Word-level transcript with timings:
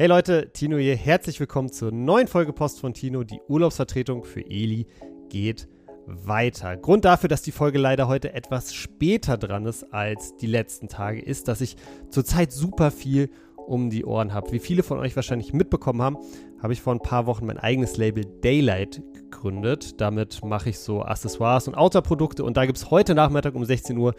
Hey 0.00 0.06
Leute, 0.06 0.52
Tino 0.52 0.76
hier. 0.76 0.94
Herzlich 0.94 1.40
willkommen 1.40 1.72
zur 1.72 1.90
neuen 1.90 2.28
Folge 2.28 2.52
Post 2.52 2.78
von 2.78 2.94
Tino. 2.94 3.24
Die 3.24 3.40
Urlaubsvertretung 3.48 4.22
für 4.22 4.48
Eli 4.48 4.86
geht 5.28 5.66
weiter. 6.06 6.76
Grund 6.76 7.04
dafür, 7.04 7.28
dass 7.28 7.42
die 7.42 7.50
Folge 7.50 7.78
leider 7.78 8.06
heute 8.06 8.32
etwas 8.32 8.72
später 8.72 9.36
dran 9.36 9.66
ist 9.66 9.92
als 9.92 10.36
die 10.36 10.46
letzten 10.46 10.86
Tage, 10.86 11.20
ist, 11.20 11.48
dass 11.48 11.60
ich 11.60 11.74
zurzeit 12.10 12.52
super 12.52 12.92
viel 12.92 13.28
um 13.56 13.90
die 13.90 14.04
Ohren 14.04 14.32
habe. 14.32 14.52
Wie 14.52 14.60
viele 14.60 14.84
von 14.84 15.00
euch 15.00 15.16
wahrscheinlich 15.16 15.52
mitbekommen 15.52 16.00
haben, 16.00 16.18
habe 16.62 16.72
ich 16.72 16.80
vor 16.80 16.94
ein 16.94 17.00
paar 17.00 17.26
Wochen 17.26 17.46
mein 17.46 17.58
eigenes 17.58 17.96
Label 17.96 18.24
Daylight 18.24 19.02
gegründet. 19.14 20.00
Damit 20.00 20.44
mache 20.44 20.70
ich 20.70 20.78
so 20.78 21.02
Accessoires 21.02 21.66
und 21.66 21.74
Outdoor-Produkte 21.74 22.44
und 22.44 22.56
da 22.56 22.66
gibt 22.66 22.78
es 22.78 22.92
heute 22.92 23.16
Nachmittag 23.16 23.56
um 23.56 23.64
16 23.64 23.98
Uhr 23.98 24.14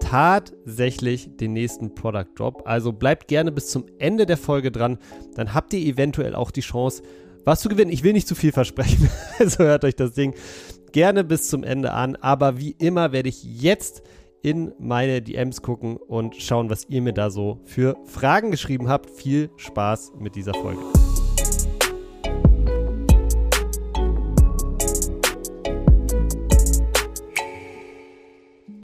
tatsächlich 0.00 1.36
den 1.36 1.52
nächsten 1.52 1.94
Product 1.94 2.26
Drop. 2.36 2.62
Also 2.66 2.92
bleibt 2.92 3.28
gerne 3.28 3.52
bis 3.52 3.68
zum 3.68 3.86
Ende 3.98 4.26
der 4.26 4.36
Folge 4.36 4.70
dran. 4.70 4.98
Dann 5.34 5.54
habt 5.54 5.72
ihr 5.72 5.80
eventuell 5.80 6.34
auch 6.34 6.50
die 6.50 6.60
Chance, 6.60 7.02
was 7.44 7.60
zu 7.60 7.68
gewinnen. 7.68 7.90
Ich 7.90 8.02
will 8.02 8.12
nicht 8.12 8.28
zu 8.28 8.34
viel 8.34 8.52
versprechen. 8.52 9.08
Also 9.38 9.64
hört 9.64 9.84
euch 9.84 9.96
das 9.96 10.12
Ding 10.12 10.34
gerne 10.92 11.24
bis 11.24 11.48
zum 11.48 11.62
Ende 11.62 11.92
an. 11.92 12.16
Aber 12.16 12.58
wie 12.58 12.70
immer 12.78 13.12
werde 13.12 13.28
ich 13.28 13.44
jetzt 13.44 14.02
in 14.42 14.72
meine 14.78 15.20
DMs 15.22 15.60
gucken 15.60 15.96
und 15.96 16.36
schauen, 16.36 16.70
was 16.70 16.88
ihr 16.88 17.02
mir 17.02 17.12
da 17.12 17.30
so 17.30 17.60
für 17.64 17.96
Fragen 18.06 18.50
geschrieben 18.50 18.88
habt. 18.88 19.10
Viel 19.10 19.50
Spaß 19.56 20.12
mit 20.18 20.36
dieser 20.36 20.54
Folge. 20.54 20.80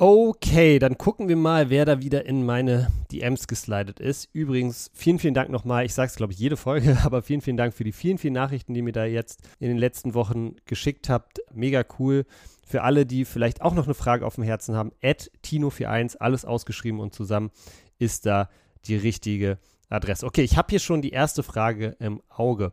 Okay, 0.05 0.80
dann 0.80 0.98
gucken 0.98 1.29
wir 1.29 1.37
mal, 1.37 1.70
wer 1.70 1.84
da 1.84 2.01
wieder 2.01 2.27
in 2.27 2.45
meine 2.45 2.88
DMs 3.12 3.47
geslidet 3.47 4.01
ist. 4.01 4.28
Übrigens, 4.33 4.91
vielen, 4.92 5.20
vielen 5.20 5.33
Dank 5.33 5.48
nochmal. 5.48 5.84
Ich 5.84 5.95
sage 5.95 6.09
es, 6.09 6.16
glaube 6.16 6.33
ich, 6.33 6.41
jede 6.41 6.56
Folge, 6.56 6.98
aber 7.05 7.23
vielen, 7.23 7.41
vielen 7.41 7.56
Dank 7.56 7.73
für 7.73 7.84
die 7.84 7.92
vielen, 7.92 8.19
vielen 8.19 8.34
Nachrichten, 8.34 8.75
die 8.75 8.80
ihr 8.80 8.83
mir 8.83 8.91
da 8.91 9.05
jetzt 9.05 9.42
in 9.61 9.69
den 9.69 9.78
letzten 9.78 10.15
Wochen 10.15 10.56
geschickt 10.67 11.09
habt. 11.09 11.39
Mega 11.55 11.84
cool. 12.00 12.27
Für 12.67 12.83
alle, 12.83 13.06
die 13.06 13.25
vielleicht 13.25 13.62
auch 13.62 13.75
noch 13.75 13.84
eine 13.84 13.94
Frage 13.94 14.27
auf 14.27 14.34
dem 14.34 14.42
Herzen 14.42 14.75
haben, 14.75 14.91
at 15.05 15.31
Tino41, 15.44 16.16
alles 16.19 16.44
ausgeschrieben 16.44 16.98
und 16.98 17.14
zusammen, 17.14 17.53
ist 18.00 18.27
da 18.27 18.50
die 18.87 18.97
richtige 18.97 19.59
Adresse. 19.89 20.27
Okay, 20.27 20.42
ich 20.42 20.56
habe 20.56 20.70
hier 20.70 20.81
schon 20.81 21.00
die 21.00 21.11
erste 21.11 21.44
Frage 21.44 21.94
im 22.00 22.22
Auge. 22.28 22.72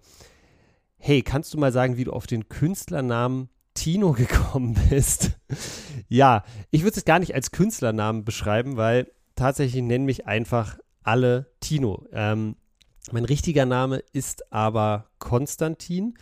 Hey, 0.97 1.21
kannst 1.21 1.53
du 1.53 1.59
mal 1.59 1.71
sagen, 1.71 1.95
wie 1.95 2.05
du 2.05 2.11
auf 2.11 2.25
den 2.25 2.49
Künstlernamen 2.49 3.49
Tino 3.80 4.11
gekommen 4.17 4.77
bist. 4.89 5.31
ja, 6.09 6.44
ich 6.69 6.83
würde 6.83 6.97
es 6.97 7.05
gar 7.05 7.19
nicht 7.19 7.33
als 7.33 7.52
Künstlernamen 7.52 8.25
beschreiben, 8.25 8.75
weil 8.75 9.09
tatsächlich 9.36 9.81
nennen 9.81 10.05
mich 10.05 10.27
einfach 10.27 10.77
alle 11.02 11.47
Tino. 11.61 12.05
Ähm, 12.11 12.58
mein 13.11 13.23
richtiger 13.23 13.66
Name 13.66 14.03
ist 14.11 14.52
aber 14.52 15.05
Konstantin. 15.17 16.16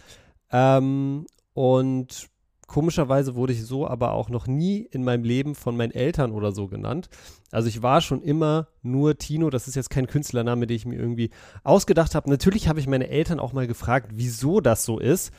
Ähm, 0.51 1.25
und 1.53 2.29
komischerweise 2.67 3.33
wurde 3.33 3.53
ich 3.53 3.65
so 3.65 3.87
aber 3.87 4.11
auch 4.11 4.29
noch 4.29 4.45
nie 4.45 4.87
in 4.91 5.03
meinem 5.03 5.23
Leben 5.23 5.55
von 5.55 5.75
meinen 5.75 5.91
Eltern 5.91 6.33
oder 6.33 6.51
so 6.51 6.67
genannt. 6.67 7.09
Also 7.51 7.69
ich 7.69 7.81
war 7.81 8.01
schon 8.01 8.21
immer 8.21 8.67
nur 8.83 9.17
Tino. 9.17 9.49
Das 9.49 9.67
ist 9.67 9.73
jetzt 9.73 9.89
kein 9.89 10.05
Künstlername, 10.05 10.67
den 10.67 10.75
ich 10.75 10.85
mir 10.85 10.99
irgendwie 10.99 11.31
ausgedacht 11.63 12.13
habe. 12.13 12.29
Natürlich 12.29 12.67
habe 12.67 12.79
ich 12.79 12.87
meine 12.87 13.09
Eltern 13.09 13.39
auch 13.39 13.51
mal 13.51 13.65
gefragt, 13.65 14.11
wieso 14.13 14.61
das 14.61 14.85
so 14.85 14.99
ist 14.99 15.31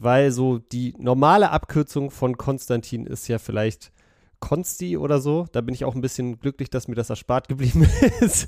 weil 0.00 0.30
so 0.32 0.58
die 0.58 0.94
normale 0.98 1.50
Abkürzung 1.50 2.10
von 2.10 2.36
Konstantin 2.36 3.06
ist 3.06 3.28
ja 3.28 3.38
vielleicht 3.38 3.92
Konsti 4.40 4.98
oder 4.98 5.20
so. 5.20 5.46
Da 5.52 5.62
bin 5.62 5.74
ich 5.74 5.84
auch 5.84 5.94
ein 5.94 6.02
bisschen 6.02 6.38
glücklich, 6.38 6.68
dass 6.68 6.86
mir 6.86 6.94
das 6.94 7.10
erspart 7.10 7.48
geblieben 7.48 7.86
ist. 8.20 8.46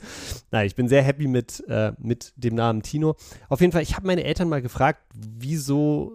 Nein, 0.51 0.67
ich 0.67 0.75
bin 0.75 0.89
sehr 0.89 1.03
happy 1.03 1.27
mit, 1.27 1.65
äh, 1.69 1.93
mit 1.99 2.33
dem 2.37 2.55
Namen 2.55 2.83
Tino. 2.83 3.17
Auf 3.49 3.61
jeden 3.61 3.73
Fall, 3.73 3.83
ich 3.83 3.97
habe 3.97 4.07
meine 4.07 4.25
Eltern 4.25 4.49
mal 4.49 4.61
gefragt, 4.61 5.01
wieso, 5.15 6.13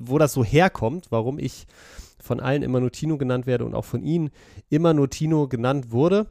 wo 0.00 0.18
das 0.18 0.32
so 0.32 0.42
herkommt, 0.42 1.06
warum 1.10 1.38
ich 1.38 1.66
von 2.20 2.40
allen 2.40 2.62
immer 2.62 2.80
nur 2.80 2.90
Tino 2.90 3.16
genannt 3.16 3.46
werde 3.46 3.64
und 3.64 3.74
auch 3.74 3.84
von 3.84 4.02
ihnen 4.02 4.30
immer 4.70 4.94
nur 4.94 5.08
Tino 5.08 5.48
genannt 5.48 5.92
wurde. 5.92 6.26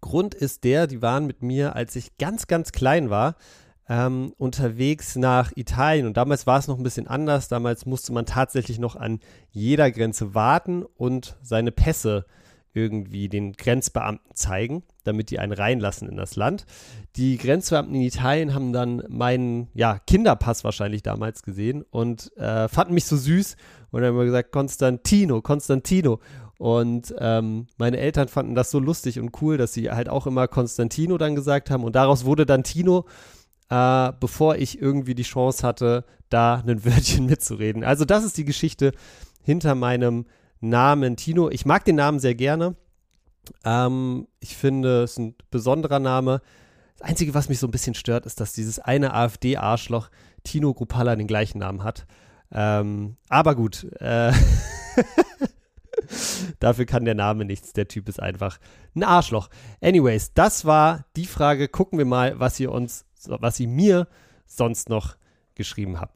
Grund 0.00 0.34
ist 0.34 0.64
der, 0.64 0.86
die 0.86 1.02
waren 1.02 1.26
mit 1.26 1.42
mir, 1.42 1.74
als 1.74 1.96
ich 1.96 2.18
ganz, 2.18 2.46
ganz 2.46 2.72
klein 2.72 3.10
war, 3.10 3.36
ähm, 3.88 4.32
unterwegs 4.38 5.16
nach 5.16 5.52
Italien. 5.56 6.06
Und 6.06 6.16
damals 6.16 6.46
war 6.46 6.58
es 6.58 6.66
noch 6.66 6.78
ein 6.78 6.82
bisschen 6.82 7.06
anders. 7.06 7.48
Damals 7.48 7.86
musste 7.86 8.12
man 8.12 8.26
tatsächlich 8.26 8.78
noch 8.78 8.96
an 8.96 9.20
jeder 9.50 9.90
Grenze 9.90 10.34
warten 10.34 10.82
und 10.82 11.36
seine 11.42 11.72
Pässe 11.72 12.26
irgendwie 12.76 13.28
den 13.30 13.54
Grenzbeamten 13.54 14.34
zeigen, 14.34 14.82
damit 15.02 15.30
die 15.30 15.38
einen 15.38 15.52
reinlassen 15.52 16.10
in 16.10 16.16
das 16.16 16.36
Land. 16.36 16.66
Die 17.16 17.38
Grenzbeamten 17.38 17.94
in 17.94 18.02
Italien 18.02 18.54
haben 18.54 18.74
dann 18.74 19.02
meinen 19.08 19.68
ja, 19.72 19.98
Kinderpass 19.98 20.62
wahrscheinlich 20.62 21.02
damals 21.02 21.42
gesehen 21.42 21.84
und 21.90 22.36
äh, 22.36 22.68
fanden 22.68 22.92
mich 22.92 23.06
so 23.06 23.16
süß 23.16 23.56
und 23.92 24.02
haben 24.02 24.14
immer 24.14 24.26
gesagt, 24.26 24.52
Konstantino, 24.52 25.40
Konstantino. 25.40 26.20
Und 26.58 27.14
ähm, 27.18 27.66
meine 27.78 27.98
Eltern 27.98 28.28
fanden 28.28 28.54
das 28.54 28.70
so 28.70 28.78
lustig 28.78 29.18
und 29.18 29.40
cool, 29.40 29.56
dass 29.56 29.72
sie 29.72 29.90
halt 29.90 30.08
auch 30.10 30.26
immer 30.26 30.46
Konstantino 30.46 31.16
dann 31.16 31.34
gesagt 31.34 31.70
haben. 31.70 31.84
Und 31.84 31.96
daraus 31.96 32.24
wurde 32.24 32.44
dann 32.44 32.62
Tino 32.62 33.06
äh, 33.68 34.12
bevor 34.20 34.56
ich 34.56 34.80
irgendwie 34.80 35.14
die 35.14 35.22
Chance 35.22 35.66
hatte, 35.66 36.04
da 36.28 36.62
ein 36.66 36.84
Wörtchen 36.84 37.26
mitzureden. 37.26 37.84
Also 37.84 38.04
das 38.04 38.24
ist 38.24 38.36
die 38.36 38.44
Geschichte 38.44 38.92
hinter 39.42 39.74
meinem 39.74 40.26
Namen 40.60 41.16
Tino. 41.16 41.50
Ich 41.50 41.66
mag 41.66 41.84
den 41.84 41.96
Namen 41.96 42.18
sehr 42.18 42.34
gerne. 42.34 42.76
Ähm, 43.64 44.26
ich 44.40 44.56
finde, 44.56 45.02
es 45.02 45.12
ist 45.12 45.18
ein 45.18 45.34
besonderer 45.50 45.98
Name. 45.98 46.40
Das 46.98 47.08
Einzige, 47.08 47.34
was 47.34 47.48
mich 47.48 47.58
so 47.58 47.66
ein 47.66 47.72
bisschen 47.72 47.94
stört, 47.94 48.26
ist, 48.26 48.40
dass 48.40 48.52
dieses 48.52 48.78
eine 48.78 49.14
AfD-Arschloch 49.14 50.08
Tino 50.44 50.72
Grupalla 50.72 51.14
den 51.14 51.26
gleichen 51.26 51.58
Namen 51.58 51.84
hat. 51.84 52.06
Ähm, 52.52 53.16
aber 53.28 53.54
gut. 53.54 53.86
Äh 54.00 54.32
Dafür 56.60 56.86
kann 56.86 57.04
der 57.04 57.14
Name 57.14 57.44
nichts. 57.44 57.72
Der 57.72 57.88
Typ 57.88 58.08
ist 58.08 58.22
einfach 58.22 58.58
ein 58.94 59.02
Arschloch. 59.02 59.48
Anyways, 59.80 60.32
das 60.34 60.64
war 60.64 61.04
die 61.16 61.26
Frage. 61.26 61.68
Gucken 61.68 61.98
wir 61.98 62.06
mal, 62.06 62.38
was 62.38 62.60
ihr 62.60 62.70
uns 62.72 63.05
was 63.28 63.60
ihr 63.60 63.68
mir 63.68 64.08
sonst 64.46 64.88
noch 64.88 65.16
geschrieben 65.54 66.00
habt. 66.00 66.14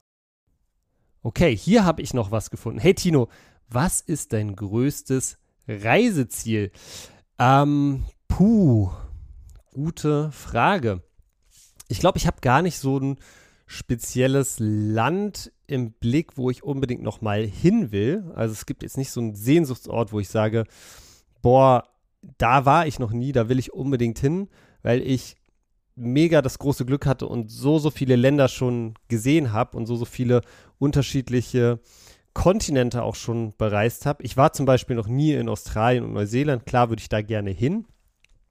Okay, 1.22 1.56
hier 1.56 1.84
habe 1.84 2.02
ich 2.02 2.14
noch 2.14 2.30
was 2.30 2.50
gefunden. 2.50 2.80
Hey 2.80 2.94
Tino, 2.94 3.28
was 3.68 4.00
ist 4.00 4.32
dein 4.32 4.56
größtes 4.56 5.38
Reiseziel? 5.68 6.72
Ähm, 7.38 8.04
puh, 8.28 8.90
gute 9.72 10.32
Frage. 10.32 11.02
Ich 11.88 12.00
glaube, 12.00 12.18
ich 12.18 12.26
habe 12.26 12.40
gar 12.40 12.62
nicht 12.62 12.78
so 12.78 12.98
ein 12.98 13.18
spezielles 13.66 14.56
Land 14.58 15.52
im 15.66 15.92
Blick, 15.92 16.36
wo 16.36 16.50
ich 16.50 16.64
unbedingt 16.64 17.02
noch 17.02 17.20
mal 17.20 17.46
hin 17.46 17.92
will. 17.92 18.32
Also 18.34 18.52
es 18.52 18.66
gibt 18.66 18.82
jetzt 18.82 18.96
nicht 18.96 19.10
so 19.10 19.20
einen 19.20 19.34
Sehnsuchtsort, 19.34 20.12
wo 20.12 20.20
ich 20.20 20.28
sage, 20.28 20.64
boah, 21.42 21.88
da 22.38 22.64
war 22.64 22.86
ich 22.86 22.98
noch 22.98 23.12
nie, 23.12 23.32
da 23.32 23.48
will 23.48 23.58
ich 23.58 23.72
unbedingt 23.72 24.18
hin, 24.18 24.48
weil 24.82 25.02
ich 25.02 25.36
mega 26.00 26.42
das 26.42 26.58
große 26.58 26.84
Glück 26.84 27.06
hatte 27.06 27.26
und 27.26 27.50
so, 27.50 27.78
so 27.78 27.90
viele 27.90 28.16
Länder 28.16 28.48
schon 28.48 28.94
gesehen 29.08 29.52
habe 29.52 29.76
und 29.76 29.86
so, 29.86 29.96
so 29.96 30.04
viele 30.04 30.42
unterschiedliche 30.78 31.80
Kontinente 32.32 33.02
auch 33.02 33.16
schon 33.16 33.54
bereist 33.58 34.06
habe. 34.06 34.22
Ich 34.22 34.36
war 34.36 34.52
zum 34.52 34.66
Beispiel 34.66 34.96
noch 34.96 35.08
nie 35.08 35.32
in 35.32 35.48
Australien 35.48 36.04
und 36.04 36.12
Neuseeland. 36.12 36.66
Klar 36.66 36.88
würde 36.88 37.00
ich 37.00 37.08
da 37.08 37.22
gerne 37.22 37.50
hin. 37.50 37.86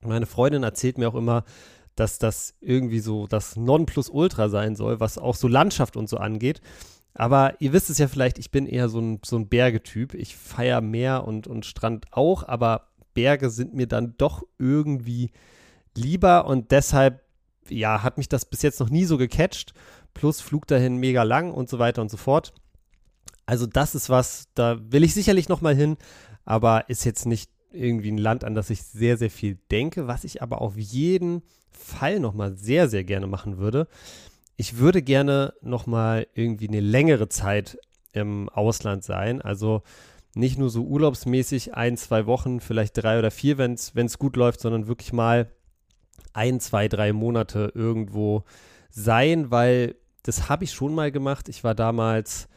Meine 0.02 0.26
Freundin 0.26 0.62
erzählt 0.62 0.98
mir 0.98 1.08
auch 1.08 1.14
immer, 1.14 1.44
dass 1.94 2.18
das 2.18 2.54
irgendwie 2.60 3.00
so 3.00 3.26
das 3.26 3.56
Nonplusultra 3.56 4.48
sein 4.48 4.76
soll, 4.76 5.00
was 5.00 5.18
auch 5.18 5.34
so 5.34 5.48
Landschaft 5.48 5.96
und 5.96 6.08
so 6.08 6.16
angeht. 6.16 6.60
Aber 7.14 7.54
ihr 7.58 7.72
wisst 7.72 7.90
es 7.90 7.98
ja 7.98 8.08
vielleicht, 8.08 8.38
ich 8.38 8.50
bin 8.50 8.66
eher 8.66 8.88
so 8.88 9.00
ein, 9.00 9.20
so 9.24 9.36
ein 9.36 9.48
Bergetyp. 9.48 10.14
Ich 10.14 10.36
feiere 10.36 10.80
Meer 10.80 11.26
und, 11.26 11.46
und 11.46 11.66
Strand 11.66 12.06
auch, 12.12 12.46
aber 12.46 12.88
Berge 13.14 13.50
sind 13.50 13.74
mir 13.74 13.86
dann 13.86 14.14
doch 14.16 14.44
irgendwie 14.58 15.30
lieber 15.96 16.46
und 16.46 16.70
deshalb 16.70 17.22
ja, 17.68 18.02
hat 18.02 18.18
mich 18.18 18.28
das 18.28 18.44
bis 18.44 18.62
jetzt 18.62 18.80
noch 18.80 18.90
nie 18.90 19.04
so 19.04 19.18
gecatcht. 19.18 19.72
Plus 20.14 20.40
Flug 20.40 20.66
dahin 20.66 20.96
mega 20.96 21.22
lang 21.22 21.52
und 21.52 21.68
so 21.68 21.78
weiter 21.78 22.02
und 22.02 22.10
so 22.10 22.16
fort. 22.16 22.52
Also 23.46 23.66
das 23.66 23.94
ist 23.94 24.10
was, 24.10 24.48
da 24.54 24.78
will 24.80 25.04
ich 25.04 25.14
sicherlich 25.14 25.48
noch 25.48 25.60
mal 25.60 25.74
hin, 25.74 25.96
aber 26.44 26.88
ist 26.88 27.04
jetzt 27.04 27.26
nicht 27.26 27.50
irgendwie 27.72 28.10
ein 28.10 28.18
Land, 28.18 28.44
an 28.44 28.54
das 28.54 28.70
ich 28.70 28.82
sehr, 28.82 29.16
sehr 29.16 29.30
viel 29.30 29.58
denke, 29.70 30.06
was 30.06 30.24
ich 30.24 30.42
aber 30.42 30.60
auf 30.60 30.76
jeden 30.76 31.42
Fall 31.70 32.20
noch 32.20 32.34
mal 32.34 32.56
sehr, 32.56 32.88
sehr 32.88 33.04
gerne 33.04 33.26
machen 33.26 33.58
würde. 33.58 33.86
Ich 34.56 34.78
würde 34.78 35.02
gerne 35.02 35.54
noch 35.62 35.86
mal 35.86 36.26
irgendwie 36.34 36.68
eine 36.68 36.80
längere 36.80 37.28
Zeit 37.28 37.78
im 38.12 38.48
Ausland 38.48 39.04
sein, 39.04 39.40
also 39.40 39.82
nicht 40.34 40.58
nur 40.58 40.70
so 40.70 40.84
urlaubsmäßig 40.84 41.74
ein, 41.74 41.96
zwei 41.96 42.26
Wochen, 42.26 42.60
vielleicht 42.60 42.96
drei 42.96 43.18
oder 43.18 43.30
vier, 43.30 43.58
wenn 43.58 43.74
es 43.74 44.18
gut 44.18 44.36
läuft, 44.36 44.60
sondern 44.60 44.86
wirklich 44.86 45.12
mal 45.12 45.50
ein, 46.32 46.60
zwei, 46.60 46.88
drei 46.88 47.12
Monate 47.12 47.72
irgendwo 47.74 48.44
sein, 48.90 49.50
weil 49.50 49.96
das 50.22 50.48
habe 50.48 50.64
ich 50.64 50.72
schon 50.72 50.94
mal 50.94 51.10
gemacht. 51.10 51.48
Ich 51.48 51.64
war 51.64 51.74
damals 51.74 52.48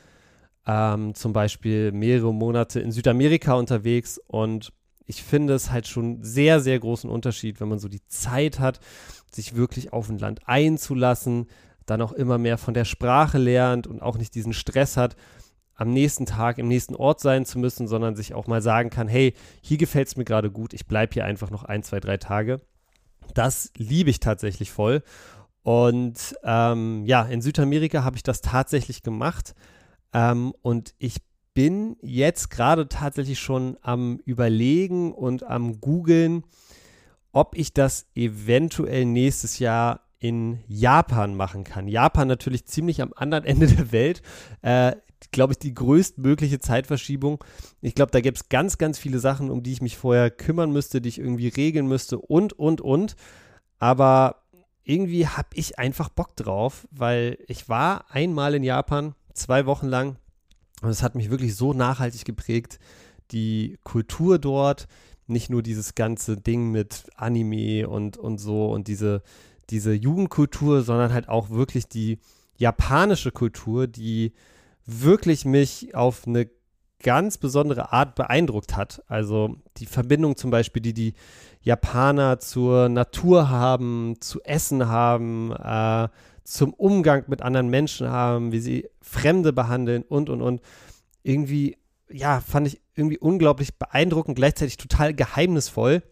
ähm, 0.65 1.13
zum 1.15 1.33
Beispiel 1.33 1.91
mehrere 1.91 2.33
Monate 2.33 2.79
in 2.79 2.91
Südamerika 2.91 3.53
unterwegs 3.53 4.19
und 4.27 4.71
ich 5.05 5.21
finde 5.23 5.53
es 5.53 5.71
halt 5.71 5.87
schon 5.87 6.23
sehr, 6.23 6.59
sehr 6.61 6.79
großen 6.79 7.09
Unterschied, 7.09 7.59
wenn 7.59 7.67
man 7.67 7.79
so 7.79 7.89
die 7.89 8.05
Zeit 8.07 8.59
hat, 8.59 8.79
sich 9.31 9.55
wirklich 9.55 9.91
auf 9.91 10.09
ein 10.09 10.17
Land 10.17 10.41
einzulassen, 10.45 11.47
dann 11.85 12.01
auch 12.01 12.13
immer 12.13 12.37
mehr 12.37 12.57
von 12.57 12.73
der 12.73 12.85
Sprache 12.85 13.37
lernt 13.37 13.87
und 13.87 14.01
auch 14.01 14.17
nicht 14.17 14.35
diesen 14.35 14.53
Stress 14.53 14.95
hat, 14.95 15.15
am 15.75 15.89
nächsten 15.89 16.25
Tag 16.25 16.59
im 16.59 16.67
nächsten 16.67 16.95
Ort 16.95 17.19
sein 17.19 17.45
zu 17.45 17.59
müssen, 17.59 17.87
sondern 17.87 18.15
sich 18.15 18.33
auch 18.33 18.47
mal 18.47 18.61
sagen 18.61 18.89
kann, 18.89 19.07
hey, 19.07 19.33
hier 19.61 19.77
gefällt 19.77 20.07
es 20.07 20.15
mir 20.15 20.23
gerade 20.23 20.51
gut, 20.51 20.73
ich 20.73 20.87
bleibe 20.87 21.13
hier 21.13 21.25
einfach 21.25 21.49
noch 21.49 21.63
ein, 21.63 21.83
zwei, 21.83 21.99
drei 21.99 22.17
Tage. 22.17 22.61
Das 23.33 23.71
liebe 23.77 24.09
ich 24.09 24.19
tatsächlich 24.19 24.71
voll. 24.71 25.03
Und 25.63 26.35
ähm, 26.43 27.05
ja, 27.05 27.23
in 27.23 27.41
Südamerika 27.41 28.03
habe 28.03 28.17
ich 28.17 28.23
das 28.23 28.41
tatsächlich 28.41 29.01
gemacht. 29.01 29.55
Ähm, 30.13 30.53
und 30.61 30.93
ich 30.99 31.21
bin 31.53 31.97
jetzt 32.01 32.49
gerade 32.49 32.89
tatsächlich 32.89 33.39
schon 33.39 33.77
am 33.81 34.19
Überlegen 34.25 35.13
und 35.13 35.43
am 35.43 35.79
Googeln, 35.79 36.43
ob 37.31 37.55
ich 37.57 37.73
das 37.73 38.07
eventuell 38.15 39.05
nächstes 39.05 39.59
Jahr 39.59 40.01
in 40.19 40.59
Japan 40.67 41.35
machen 41.35 41.63
kann. 41.63 41.87
Japan 41.87 42.27
natürlich 42.27 42.65
ziemlich 42.65 43.01
am 43.01 43.13
anderen 43.15 43.43
Ende 43.45 43.67
der 43.67 43.91
Welt. 43.91 44.21
Äh, 44.61 44.93
glaube 45.31 45.53
ich, 45.53 45.59
die 45.59 45.73
größtmögliche 45.73 46.59
Zeitverschiebung. 46.59 47.43
Ich 47.81 47.95
glaube, 47.95 48.11
da 48.11 48.21
gibt 48.21 48.37
es 48.37 48.49
ganz, 48.49 48.77
ganz 48.77 48.97
viele 48.97 49.19
Sachen, 49.19 49.49
um 49.49 49.63
die 49.63 49.71
ich 49.71 49.81
mich 49.81 49.97
vorher 49.97 50.31
kümmern 50.31 50.71
müsste, 50.71 51.01
die 51.01 51.09
ich 51.09 51.19
irgendwie 51.19 51.47
regeln 51.47 51.87
müsste 51.87 52.19
und, 52.19 52.53
und, 52.53 52.81
und. 52.81 53.15
Aber 53.79 54.43
irgendwie 54.83 55.27
habe 55.27 55.49
ich 55.53 55.79
einfach 55.79 56.09
Bock 56.09 56.35
drauf, 56.35 56.87
weil 56.91 57.37
ich 57.47 57.69
war 57.69 58.11
einmal 58.11 58.55
in 58.55 58.63
Japan, 58.63 59.15
zwei 59.33 59.65
Wochen 59.65 59.87
lang. 59.87 60.17
Und 60.81 60.89
es 60.89 61.03
hat 61.03 61.15
mich 61.15 61.29
wirklich 61.29 61.55
so 61.55 61.73
nachhaltig 61.73 62.25
geprägt. 62.25 62.79
Die 63.31 63.77
Kultur 63.83 64.39
dort, 64.39 64.87
nicht 65.27 65.49
nur 65.49 65.63
dieses 65.63 65.95
ganze 65.95 66.37
Ding 66.37 66.71
mit 66.71 67.05
Anime 67.15 67.87
und, 67.87 68.17
und 68.17 68.37
so 68.39 68.71
und 68.71 68.87
diese, 68.87 69.23
diese 69.69 69.93
Jugendkultur, 69.93 70.83
sondern 70.83 71.13
halt 71.13 71.29
auch 71.29 71.49
wirklich 71.49 71.87
die 71.87 72.19
japanische 72.57 73.31
Kultur, 73.31 73.87
die 73.87 74.33
wirklich 74.85 75.45
mich 75.45 75.95
auf 75.95 76.27
eine 76.27 76.49
ganz 77.03 77.37
besondere 77.37 77.91
Art 77.91 78.15
beeindruckt 78.15 78.75
hat. 78.75 79.03
Also 79.07 79.57
die 79.77 79.85
Verbindung 79.85 80.37
zum 80.37 80.51
Beispiel, 80.51 80.81
die 80.81 80.93
die 80.93 81.13
Japaner 81.61 82.39
zur 82.39 82.89
Natur 82.89 83.49
haben, 83.49 84.15
zu 84.19 84.41
Essen 84.43 84.87
haben, 84.87 85.51
äh, 85.51 86.07
zum 86.43 86.73
Umgang 86.73 87.23
mit 87.27 87.41
anderen 87.41 87.69
Menschen 87.69 88.09
haben, 88.09 88.51
wie 88.51 88.59
sie 88.59 88.89
Fremde 89.01 89.53
behandeln 89.53 90.03
und, 90.03 90.29
und, 90.29 90.41
und. 90.41 90.61
Irgendwie, 91.23 91.77
ja, 92.09 92.41
fand 92.41 92.67
ich 92.67 92.81
irgendwie 92.95 93.17
unglaublich 93.17 93.77
beeindruckend, 93.77 94.35
gleichzeitig 94.35 94.77
total 94.77 95.13
geheimnisvoll. 95.13 96.03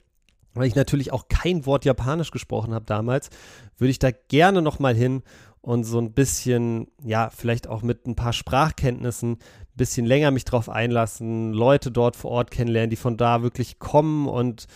Weil 0.54 0.68
ich 0.68 0.76
natürlich 0.76 1.14
auch 1.14 1.30
kein 1.30 1.66
Wort 1.66 1.86
Japanisch 1.86 2.32
gesprochen 2.32 2.74
habe 2.74 2.84
damals, 2.86 3.30
würde 3.78 3.92
ich 3.92 4.00
da 4.00 4.12
gerne 4.12 4.62
nochmal 4.62 4.94
hin 4.94 5.24
und 5.62 5.84
so 5.84 6.00
ein 6.00 6.14
bisschen, 6.14 6.88
ja, 7.04 7.30
vielleicht 7.30 7.68
auch 7.68 7.82
mit 7.84 8.08
ein 8.08 8.16
paar 8.16 8.34
Sprachkenntnissen 8.34 9.34
ein 9.34 9.38
bisschen 9.78 10.06
länger 10.06 10.32
mich 10.32 10.46
drauf 10.46 10.70
einlassen, 10.70 11.54
Leute 11.54 11.92
dort 11.92 12.16
vor 12.16 12.32
Ort 12.32 12.52
kennenlernen, 12.52 12.90
die 12.90 12.96
von 12.96 13.18
da 13.18 13.44
wirklich 13.44 13.80
kommen 13.80 14.28
und 14.28 14.68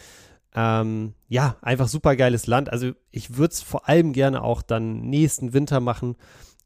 ähm, 0.53 1.13
ja, 1.27 1.57
einfach 1.61 1.87
super 1.87 2.15
geiles 2.15 2.47
Land. 2.47 2.71
Also 2.71 2.91
ich 3.11 3.35
würde 3.35 3.53
es 3.53 3.61
vor 3.61 3.89
allem 3.89 4.13
gerne 4.13 4.41
auch 4.41 4.61
dann 4.61 5.01
nächsten 5.01 5.53
Winter 5.53 5.79
machen, 5.79 6.15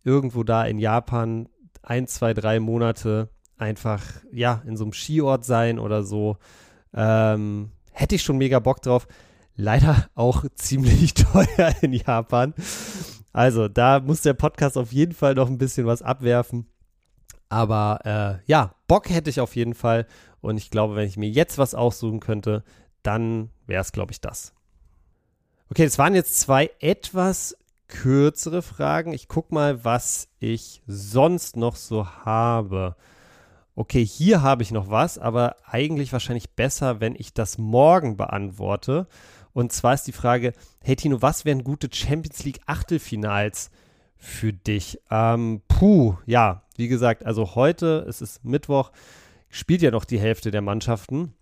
irgendwo 0.04 0.44
da 0.44 0.64
in 0.66 0.78
Japan, 0.78 1.50
ein, 1.82 2.08
zwei, 2.08 2.34
drei 2.34 2.60
Monate 2.60 3.30
einfach, 3.58 4.04
ja, 4.32 4.62
in 4.66 4.78
so 4.78 4.84
einem 4.84 4.94
Skiort 4.94 5.44
sein 5.44 5.80
oder 5.80 6.04
so. 6.04 6.38
Ähm, 6.94 7.72
hätte 7.92 8.16
ich 8.16 8.24
schon 8.24 8.38
mega 8.38 8.60
Bock 8.60 8.82
drauf. 8.82 9.08
Leider 9.56 10.08
auch 10.16 10.46
ziemlich 10.56 11.14
teuer 11.16 11.74
in 11.82 11.94
Japan. 11.94 12.54
Also, 13.32 13.68
da 13.68 14.00
muss 14.00 14.22
der 14.22 14.34
Podcast 14.34 14.78
auf 14.78 14.92
jeden 14.92 15.14
Fall 15.14 15.36
noch 15.36 15.48
ein 15.48 15.58
bisschen 15.58 15.86
was 15.86 16.02
abwerfen. 16.02 16.68
Aber 17.50 18.00
äh, 18.06 18.44
ja, 18.50 18.76
Bock 18.88 19.10
hätte 19.10 19.30
ich 19.30 19.40
auf 19.40 19.56
jeden 19.56 19.74
Fall. 19.74 20.06
Und 20.42 20.58
ich 20.58 20.70
glaube, 20.70 20.96
wenn 20.96 21.08
ich 21.08 21.18
mir 21.18 21.30
jetzt 21.30 21.58
was 21.58 21.76
aussuchen 21.76 22.20
könnte, 22.20 22.64
dann 23.04 23.50
wäre 23.66 23.82
es, 23.82 23.92
glaube 23.92 24.12
ich, 24.12 24.22
das. 24.22 24.54
Okay, 25.70 25.84
das 25.84 25.98
waren 26.00 26.16
jetzt 26.16 26.40
zwei 26.40 26.72
etwas 26.80 27.56
kürzere 27.88 28.62
Fragen. 28.62 29.14
Ich 29.14 29.28
gucke 29.28 29.54
mal, 29.54 29.84
was 29.84 30.30
ich 30.40 30.82
sonst 30.88 31.58
noch 31.58 31.76
so 31.76 32.08
habe. 32.08 32.96
Okay, 33.76 34.06
hier 34.06 34.42
habe 34.42 34.64
ich 34.64 34.72
noch 34.72 34.90
was, 34.90 35.18
aber 35.18 35.58
eigentlich 35.66 36.14
wahrscheinlich 36.14 36.52
besser, 36.52 37.00
wenn 37.00 37.16
ich 37.16 37.34
das 37.34 37.58
morgen 37.58 38.18
beantworte. 38.18 39.08
Und 39.54 39.72
zwar 39.72 39.94
ist 39.94 40.04
die 40.04 40.12
Frage, 40.12 40.54
hey 40.82 40.96
Tino, 40.96 41.22
was 41.22 41.46
wären 41.46 41.64
gute 41.64 41.90
Champions 41.92 42.44
League 42.44 42.62
Achtelfinals 42.66 43.72
für 44.18 44.54
dich? 44.54 45.00
Ähm, 45.10 45.62
puh, 45.68 46.16
ja, 46.26 46.64
wie 46.76 46.88
gesagt, 46.88 47.26
also 47.26 47.56
heute, 47.56 48.06
es 48.08 48.22
ist 48.22 48.46
Mittwoch, 48.46 48.92
spielt 49.50 49.82
ja 49.82 49.92
noch 49.92 50.06
die 50.06 50.20
Hälfte 50.20 50.52
der 50.52 50.62
Mannschaften. 50.62 51.34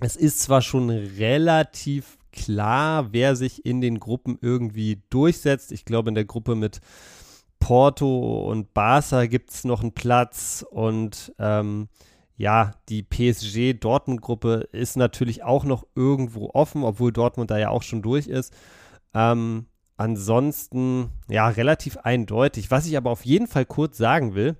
Es 0.00 0.16
ist 0.16 0.40
zwar 0.40 0.62
schon 0.62 0.90
relativ 0.90 2.18
klar, 2.32 3.12
wer 3.12 3.34
sich 3.36 3.66
in 3.66 3.80
den 3.80 3.98
Gruppen 3.98 4.38
irgendwie 4.40 5.02
durchsetzt. 5.10 5.72
Ich 5.72 5.84
glaube, 5.84 6.08
in 6.10 6.14
der 6.14 6.24
Gruppe 6.24 6.54
mit 6.54 6.80
Porto 7.58 8.48
und 8.48 8.72
Barca 8.74 9.26
gibt 9.26 9.50
es 9.50 9.64
noch 9.64 9.82
einen 9.82 9.92
Platz 9.92 10.64
und 10.70 11.34
ähm, 11.38 11.88
ja, 12.38 12.70
die 12.88 13.02
PSG-Dortmund-Gruppe 13.02 14.68
ist 14.70 14.96
natürlich 14.96 15.42
auch 15.42 15.64
noch 15.64 15.86
irgendwo 15.96 16.50
offen, 16.54 16.84
obwohl 16.84 17.12
Dortmund 17.12 17.50
da 17.50 17.58
ja 17.58 17.70
auch 17.70 17.82
schon 17.82 18.00
durch 18.00 18.28
ist. 18.28 18.54
Ähm, 19.12 19.66
ansonsten, 19.96 21.10
ja, 21.28 21.48
relativ 21.48 21.96
eindeutig. 21.98 22.70
Was 22.70 22.86
ich 22.86 22.96
aber 22.96 23.10
auf 23.10 23.26
jeden 23.26 23.48
Fall 23.48 23.66
kurz 23.66 23.98
sagen 23.98 24.36
will, 24.36 24.56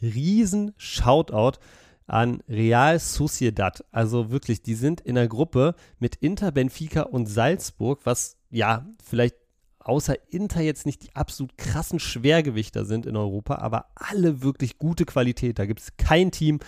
riesen 0.00 0.72
Shoutout 0.78 1.58
an 2.06 2.42
Real 2.48 2.98
Sociedad. 2.98 3.84
Also 3.92 4.30
wirklich, 4.30 4.62
die 4.62 4.74
sind 4.74 5.02
in 5.02 5.16
der 5.16 5.28
Gruppe 5.28 5.74
mit 5.98 6.16
Inter, 6.16 6.50
Benfica 6.50 7.02
und 7.02 7.26
Salzburg, 7.26 8.00
was 8.04 8.38
ja 8.48 8.86
vielleicht 9.04 9.36
außer 9.86 10.16
Inter 10.32 10.60
jetzt 10.60 10.84
nicht 10.84 11.04
die 11.04 11.14
absolut 11.14 11.56
krassen 11.56 11.98
Schwergewichter 11.98 12.84
sind 12.84 13.06
in 13.06 13.16
Europa, 13.16 13.56
aber 13.56 13.86
alle 13.94 14.42
wirklich 14.42 14.78
gute 14.78 15.04
Qualität. 15.04 15.58
Da 15.58 15.66
gibt 15.66 15.80
es 15.80 15.96
kein 15.96 16.30
Team, 16.30 16.58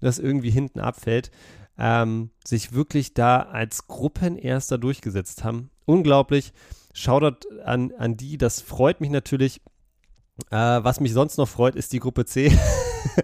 das 0.00 0.18
irgendwie 0.18 0.50
hinten 0.50 0.80
abfällt, 0.80 1.30
ähm, 1.78 2.30
sich 2.44 2.72
wirklich 2.72 3.14
da 3.14 3.42
als 3.42 3.86
Gruppenerster 3.86 4.76
durchgesetzt 4.76 5.44
haben. 5.44 5.70
Unglaublich. 5.86 6.52
Shoutout 6.92 7.48
an, 7.64 7.92
an 7.96 8.16
die, 8.16 8.38
das 8.38 8.60
freut 8.60 9.00
mich 9.00 9.10
natürlich. 9.10 9.60
Äh, 10.50 10.56
was 10.56 11.00
mich 11.00 11.12
sonst 11.12 11.38
noch 11.38 11.48
freut, 11.48 11.76
ist 11.76 11.92
die 11.92 12.00
Gruppe 12.00 12.24
C. 12.24 12.52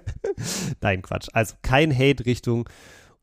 Nein, 0.80 1.02
Quatsch. 1.02 1.28
Also 1.32 1.56
kein 1.62 1.92
Hate 1.96 2.24
Richtung 2.24 2.68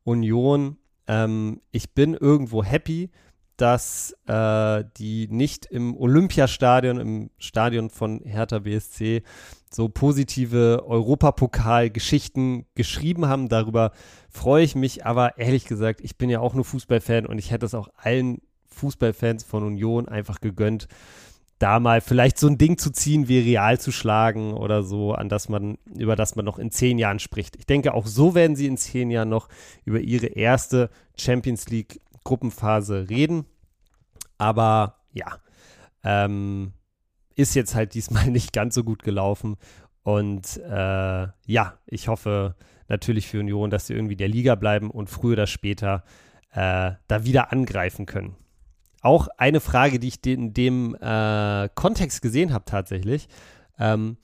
Union. 0.04 0.76
Ähm, 1.06 1.62
ich 1.70 1.94
bin 1.94 2.14
irgendwo 2.14 2.62
happy, 2.62 3.10
dass 3.62 4.16
äh, 4.26 4.82
die 4.96 5.28
nicht 5.30 5.66
im 5.66 5.96
Olympiastadion, 5.96 6.98
im 6.98 7.30
Stadion 7.38 7.90
von 7.90 8.20
Hertha 8.24 8.58
BSC, 8.58 9.22
so 9.70 9.88
positive 9.88 10.82
Europapokal-Geschichten 10.84 12.66
geschrieben 12.74 13.26
haben. 13.26 13.48
Darüber 13.48 13.92
freue 14.28 14.64
ich 14.64 14.74
mich, 14.74 15.06
aber 15.06 15.38
ehrlich 15.38 15.64
gesagt, 15.64 16.00
ich 16.00 16.18
bin 16.18 16.28
ja 16.28 16.40
auch 16.40 16.54
nur 16.54 16.64
Fußballfan 16.64 17.24
und 17.24 17.38
ich 17.38 17.52
hätte 17.52 17.64
es 17.64 17.74
auch 17.74 17.88
allen 17.96 18.42
Fußballfans 18.66 19.44
von 19.44 19.62
Union 19.62 20.08
einfach 20.08 20.40
gegönnt, 20.40 20.88
da 21.60 21.78
mal 21.78 22.00
vielleicht 22.00 22.38
so 22.38 22.48
ein 22.48 22.58
Ding 22.58 22.78
zu 22.78 22.90
ziehen, 22.90 23.28
wie 23.28 23.38
Real 23.38 23.78
zu 23.78 23.92
schlagen 23.92 24.54
oder 24.54 24.82
so, 24.82 25.12
an 25.12 25.28
das 25.28 25.48
man, 25.48 25.78
über 25.96 26.16
das 26.16 26.34
man 26.34 26.44
noch 26.44 26.58
in 26.58 26.72
zehn 26.72 26.98
Jahren 26.98 27.20
spricht. 27.20 27.54
Ich 27.54 27.66
denke, 27.66 27.94
auch 27.94 28.08
so 28.08 28.34
werden 28.34 28.56
sie 28.56 28.66
in 28.66 28.76
zehn 28.76 29.12
Jahren 29.12 29.28
noch 29.28 29.48
über 29.84 30.00
ihre 30.00 30.26
erste 30.26 30.90
Champions 31.16 31.68
League 31.68 32.00
Gruppenphase 32.24 33.08
reden. 33.08 33.46
Aber 34.38 34.98
ja, 35.12 35.38
ähm, 36.04 36.72
ist 37.34 37.54
jetzt 37.54 37.74
halt 37.74 37.94
diesmal 37.94 38.26
nicht 38.30 38.52
ganz 38.52 38.74
so 38.74 38.84
gut 38.84 39.02
gelaufen. 39.02 39.56
Und 40.02 40.56
äh, 40.58 41.26
ja, 41.46 41.78
ich 41.86 42.08
hoffe 42.08 42.56
natürlich 42.88 43.28
für 43.28 43.40
Union, 43.40 43.70
dass 43.70 43.86
sie 43.86 43.94
irgendwie 43.94 44.16
der 44.16 44.28
Liga 44.28 44.54
bleiben 44.54 44.90
und 44.90 45.08
früher 45.08 45.34
oder 45.34 45.46
später 45.46 46.04
äh, 46.52 46.92
da 47.06 47.24
wieder 47.24 47.52
angreifen 47.52 48.06
können. 48.06 48.36
Auch 49.00 49.28
eine 49.36 49.60
Frage, 49.60 49.98
die 49.98 50.08
ich 50.08 50.24
in 50.26 50.54
dem 50.54 50.94
äh, 51.00 51.68
Kontext 51.74 52.22
gesehen 52.22 52.52
habe 52.52 52.64
tatsächlich, 52.64 53.28
ähm, 53.78 54.16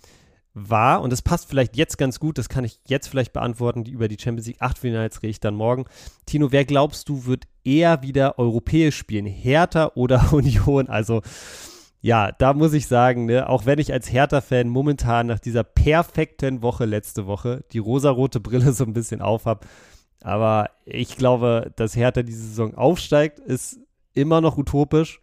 war, 0.55 1.02
und 1.02 1.12
das 1.12 1.23
passt 1.23 1.49
vielleicht 1.49 1.76
jetzt 1.76 1.99
ganz 1.99 2.19
gut, 2.19 2.38
das 2.38 2.49
kann 2.49 2.64
ich 2.64 2.81
jetzt 2.87 3.09
vielleicht 3.09 3.33
beantworten, 3.33 3.85
die 3.85 3.93
über 3.93 4.09
die 4.09 4.19
Champions 4.19 4.47
League 4.47 4.61
Achtelfinals 4.61 5.23
rede 5.23 5.31
ich 5.31 5.40
dann 5.40 5.55
morgen. 5.55 5.85
Tino, 6.26 6.52
wer 6.52 6.64
glaubst 6.64 7.09
du, 7.09 7.26
wird 7.26 7.45
eher 7.64 8.02
wieder 8.02 8.38
europäisch 8.38 8.97
spielen? 8.97 9.26
Hertha 9.26 9.93
oder 9.95 10.28
Union? 10.33 10.88
Also, 10.88 11.23
ja, 12.00 12.33
da 12.33 12.55
muss 12.55 12.73
ich 12.73 12.87
sagen, 12.87 13.26
ne, 13.26 13.49
auch 13.49 13.67
wenn 13.67 13.78
ich 13.78 13.93
als 13.93 14.12
Hertha-Fan 14.12 14.69
momentan 14.69 15.26
nach 15.26 15.38
dieser 15.38 15.64
perfekten 15.64 16.62
Woche 16.62 16.85
letzte 16.85 17.26
Woche 17.26 17.64
die 17.73 17.78
rosarote 17.78 18.40
Brille 18.40 18.73
so 18.75 18.85
ein 18.85 18.93
bisschen 18.93 19.21
aufhab, 19.21 19.67
aber 20.23 20.71
ich 20.85 21.17
glaube, 21.17 21.73
dass 21.76 21.97
Hertha 21.97 22.23
diese 22.23 22.43
Saison 22.43 22.75
aufsteigt, 22.75 23.38
ist 23.38 23.78
immer 24.14 24.40
noch 24.40 24.59
utopisch. 24.59 25.21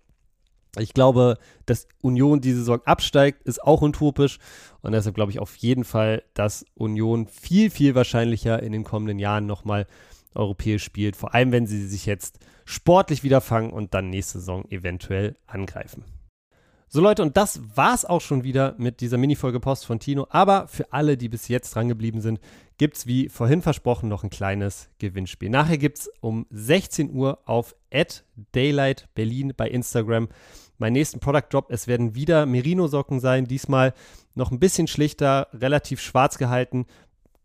Ich 0.77 0.94
glaube, 0.94 1.38
dass 1.65 1.88
Union 2.01 2.41
diese 2.41 2.60
Saison 2.60 2.82
absteigt, 2.86 3.44
ist 3.44 3.63
auch 3.63 3.82
utopisch. 3.82 4.39
Und 4.82 4.91
deshalb 4.91 5.15
glaube 5.15 5.32
ich 5.32 5.39
auf 5.39 5.55
jeden 5.58 5.84
Fall, 5.84 6.24
dass 6.34 6.65
Union 6.75 7.27
viel, 7.27 7.70
viel 7.70 7.96
wahrscheinlicher 7.96 8.62
in 8.62 8.72
den 8.72 8.84
kommenden 8.84 9.20
Jahren 9.20 9.46
nochmal 9.46 9.88
europäisch 10.34 10.84
spielt. 10.84 11.15
Vor 11.15 11.34
allem, 11.34 11.51
wenn 11.51 11.67
sie 11.67 11.88
sich 11.88 12.05
jetzt 12.05 12.39
sportlich 12.65 13.24
wieder 13.24 13.41
fangen 13.41 13.72
und 13.72 13.94
dann 13.94 14.10
nächste 14.10 14.39
Saison 14.39 14.65
eventuell 14.70 15.36
angreifen. 15.48 16.03
So 16.88 17.01
Leute, 17.01 17.24
und 17.24 17.36
das 17.36 17.60
war's 17.75 18.05
auch 18.05 18.22
schon 18.22 18.44
wieder 18.44 18.75
mit 18.77 19.01
dieser 19.01 19.17
Mini-Folge 19.17 19.60
Post 19.60 19.86
von 19.86 20.00
Tino. 20.00 20.27
Aber 20.29 20.67
für 20.67 20.94
alle, 20.94 21.17
die 21.17 21.29
bis 21.29 21.48
jetzt 21.48 21.75
dran 21.75 21.89
geblieben 21.89 22.22
sind, 22.75 22.77
gibt's 22.77 23.08
wie 23.08 23.29
vorhin 23.29 23.62
versprochen 23.62 24.10
noch 24.10 24.24
ein 24.24 24.29
kleines 24.29 24.89
Gewinnspiel. 25.00 25.50
Nachher 25.50 25.77
gibt's 25.77 26.10
um 26.22 26.46
16 26.50 27.12
Uhr 27.12 27.39
auf 27.46 27.75
Daylight 28.51 29.08
Berlin 29.15 29.53
bei 29.55 29.70
Instagram 29.70 30.27
meinen 30.77 30.94
nächsten 30.94 31.20
Product 31.20 31.48
Drop. 31.50 31.72
Es 31.72 31.88
werden 31.88 32.15
wieder 32.15 32.46
Merino-Socken 32.46 33.20
sein, 33.20 33.46
diesmal 33.46 33.94
noch 34.34 34.51
ein 34.51 34.60
bisschen 34.60 34.88
schlichter, 34.88 35.48
relativ 35.53 36.01
schwarz 36.01 36.38
gehalten. 36.38 36.86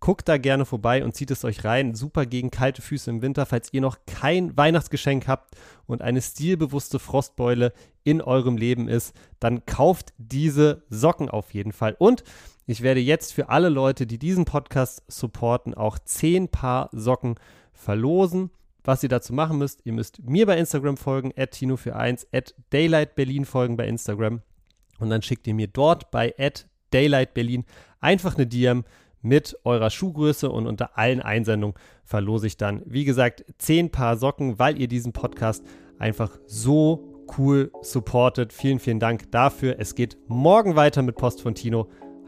Guckt 0.00 0.28
da 0.28 0.38
gerne 0.38 0.64
vorbei 0.64 1.04
und 1.04 1.14
zieht 1.14 1.30
es 1.30 1.44
euch 1.44 1.62
rein. 1.62 1.94
Super 1.94 2.24
gegen 2.24 2.50
kalte 2.50 2.80
Füße 2.82 3.10
im 3.10 3.22
Winter, 3.22 3.44
falls 3.46 3.72
ihr 3.72 3.82
noch 3.82 3.98
kein 4.06 4.56
Weihnachtsgeschenk 4.56 5.28
habt 5.28 5.54
und 5.86 6.00
eine 6.02 6.22
stilbewusste 6.22 6.98
Frostbeule 6.98 7.72
in 8.02 8.22
eurem 8.22 8.56
Leben 8.56 8.88
ist, 8.88 9.14
dann 9.38 9.66
kauft 9.66 10.14
diese 10.16 10.84
Socken 10.88 11.28
auf 11.28 11.52
jeden 11.52 11.72
Fall. 11.72 11.94
Und 11.98 12.24
ich 12.70 12.82
werde 12.82 13.00
jetzt 13.00 13.32
für 13.32 13.48
alle 13.48 13.68
Leute, 13.68 14.06
die 14.06 14.16
diesen 14.16 14.44
Podcast 14.44 15.02
supporten, 15.08 15.74
auch 15.74 15.98
10 15.98 16.50
Paar 16.50 16.88
Socken 16.92 17.34
verlosen. 17.72 18.50
Was 18.84 19.02
ihr 19.02 19.08
dazu 19.08 19.32
machen 19.32 19.58
müsst, 19.58 19.80
ihr 19.84 19.92
müsst 19.92 20.22
mir 20.22 20.46
bei 20.46 20.56
Instagram 20.56 20.96
folgen, 20.96 21.32
at 21.36 21.52
Tino41, 21.52 22.28
at 22.32 22.54
Daylight 22.70 23.16
Berlin 23.16 23.44
folgen 23.44 23.76
bei 23.76 23.88
Instagram. 23.88 24.42
Und 25.00 25.10
dann 25.10 25.20
schickt 25.20 25.48
ihr 25.48 25.54
mir 25.54 25.66
dort 25.66 26.12
bei 26.12 26.32
at 26.38 26.68
Daylight 26.92 27.34
Berlin 27.34 27.64
einfach 27.98 28.36
eine 28.36 28.46
DM 28.46 28.84
mit 29.20 29.58
eurer 29.64 29.90
Schuhgröße 29.90 30.48
und 30.48 30.68
unter 30.68 30.96
allen 30.96 31.20
Einsendungen 31.20 31.74
verlose 32.04 32.46
ich 32.46 32.56
dann, 32.56 32.82
wie 32.86 33.04
gesagt, 33.04 33.44
10 33.58 33.90
Paar 33.90 34.16
Socken, 34.16 34.60
weil 34.60 34.80
ihr 34.80 34.86
diesen 34.86 35.12
Podcast 35.12 35.64
einfach 35.98 36.38
so 36.46 37.24
cool 37.36 37.72
supportet. 37.82 38.52
Vielen, 38.52 38.78
vielen 38.78 39.00
Dank 39.00 39.32
dafür. 39.32 39.74
Es 39.80 39.96
geht 39.96 40.18
morgen 40.28 40.76
weiter 40.76 41.02
mit 41.02 41.16
Post 41.16 41.42
von 41.42 41.56
Tino. 41.56 41.88